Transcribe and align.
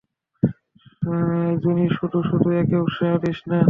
জুনি, 1.61 1.85
শুধু 1.97 2.19
শুধু 2.29 2.47
একে 2.61 2.77
উৎসাহ 2.77 3.11
দিস 3.23 3.39
না। 3.49 3.59